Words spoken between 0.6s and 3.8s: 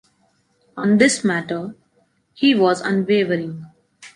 On this matter, he was unwavering.